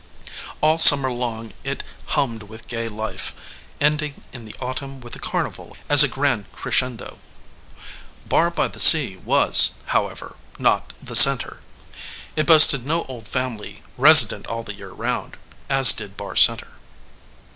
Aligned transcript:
All 0.61 0.79
summer 0.79 1.11
long 1.11 1.53
it 1.63 1.83
hummed 2.07 2.41
with 2.41 2.67
gay 2.67 2.87
life, 2.87 3.33
ending 3.79 4.23
in 4.33 4.45
the 4.45 4.55
autumn 4.59 4.99
with 4.99 5.15
a 5.15 5.19
carnival 5.19 5.77
as 5.89 6.01
a 6.01 6.07
grand 6.07 6.51
crescendo. 6.53 7.19
Barr 8.25 8.49
by 8.49 8.67
the 8.67 8.79
Sea 8.79 9.17
was, 9.17 9.73
however, 9.93 10.35
not 10.57 10.93
the 10.99 11.15
center. 11.15 11.59
It 12.35 12.47
boasted 12.47 12.83
no 12.83 13.03
old 13.03 13.27
family, 13.27 13.83
resident 13.95 14.47
all 14.47 14.63
the 14.63 14.73
year 14.73 14.89
round, 14.89 15.37
as 15.69 15.93
did 15.93 16.17
Barr 16.17 16.35
Center. 16.35 16.77